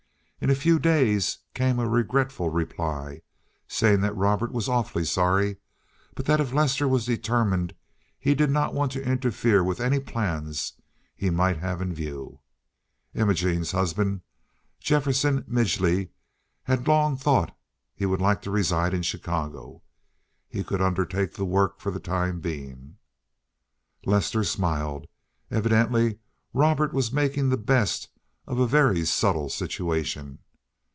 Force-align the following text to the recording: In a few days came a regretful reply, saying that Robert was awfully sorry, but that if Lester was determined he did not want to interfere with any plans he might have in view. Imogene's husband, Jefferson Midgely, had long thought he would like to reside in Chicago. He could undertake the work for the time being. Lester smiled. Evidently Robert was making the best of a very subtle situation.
In 0.43 0.49
a 0.49 0.55
few 0.55 0.79
days 0.79 1.37
came 1.53 1.77
a 1.77 1.87
regretful 1.87 2.49
reply, 2.49 3.21
saying 3.67 4.01
that 4.01 4.15
Robert 4.15 4.51
was 4.51 4.67
awfully 4.67 5.05
sorry, 5.05 5.57
but 6.15 6.25
that 6.25 6.39
if 6.41 6.51
Lester 6.51 6.87
was 6.87 7.05
determined 7.05 7.75
he 8.19 8.33
did 8.33 8.49
not 8.49 8.73
want 8.73 8.91
to 8.93 9.05
interfere 9.05 9.63
with 9.63 9.79
any 9.79 9.99
plans 9.99 10.73
he 11.15 11.29
might 11.29 11.57
have 11.57 11.79
in 11.79 11.93
view. 11.93 12.39
Imogene's 13.13 13.69
husband, 13.71 14.21
Jefferson 14.79 15.43
Midgely, 15.47 16.09
had 16.63 16.87
long 16.87 17.15
thought 17.17 17.55
he 17.93 18.07
would 18.07 18.19
like 18.19 18.41
to 18.41 18.49
reside 18.49 18.95
in 18.95 19.03
Chicago. 19.03 19.83
He 20.49 20.63
could 20.63 20.81
undertake 20.81 21.35
the 21.35 21.45
work 21.45 21.79
for 21.79 21.91
the 21.91 21.99
time 21.99 22.39
being. 22.41 22.97
Lester 24.07 24.43
smiled. 24.43 25.05
Evidently 25.51 26.17
Robert 26.51 26.93
was 26.93 27.11
making 27.13 27.49
the 27.49 27.57
best 27.57 28.07
of 28.47 28.57
a 28.57 28.65
very 28.67 29.05
subtle 29.05 29.49
situation. 29.49 30.39